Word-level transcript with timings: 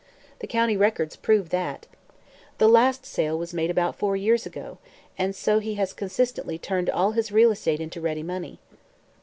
The 0.39 0.47
county 0.47 0.75
records 0.75 1.15
prove 1.15 1.49
that. 1.51 1.85
The 2.57 2.67
last 2.67 3.05
sale 3.05 3.37
was 3.37 3.53
made 3.53 3.69
about 3.69 3.95
four 3.95 4.15
years 4.15 4.47
ago, 4.47 4.79
so 5.33 5.59
he 5.59 5.75
has 5.75 5.93
consistently 5.93 6.57
turned 6.57 6.89
all 6.89 7.11
his 7.11 7.31
real 7.31 7.51
estate 7.51 7.79
into 7.79 8.01
ready 8.01 8.23
money." 8.23 8.57